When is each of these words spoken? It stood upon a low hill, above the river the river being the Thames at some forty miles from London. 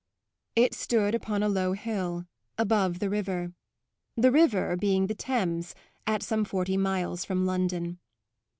It 0.55 0.73
stood 0.73 1.13
upon 1.13 1.43
a 1.43 1.47
low 1.47 1.73
hill, 1.73 2.25
above 2.57 2.97
the 2.97 3.07
river 3.07 3.53
the 4.17 4.31
river 4.31 4.75
being 4.75 5.05
the 5.05 5.13
Thames 5.13 5.75
at 6.07 6.23
some 6.23 6.43
forty 6.43 6.75
miles 6.75 7.23
from 7.23 7.45
London. 7.45 7.99